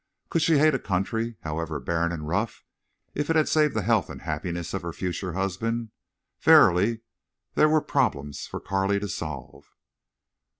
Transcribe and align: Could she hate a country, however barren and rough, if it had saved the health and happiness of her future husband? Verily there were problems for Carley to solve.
Could 0.31 0.41
she 0.41 0.57
hate 0.57 0.73
a 0.73 0.79
country, 0.79 1.35
however 1.41 1.79
barren 1.79 2.11
and 2.11 2.27
rough, 2.27 2.63
if 3.13 3.29
it 3.29 3.35
had 3.35 3.47
saved 3.47 3.75
the 3.75 3.83
health 3.83 4.09
and 4.09 4.23
happiness 4.23 4.73
of 4.73 4.81
her 4.81 4.93
future 4.93 5.33
husband? 5.33 5.91
Verily 6.39 7.01
there 7.53 7.69
were 7.69 7.81
problems 7.81 8.47
for 8.47 8.59
Carley 8.59 8.99
to 8.99 9.07
solve. 9.07 9.69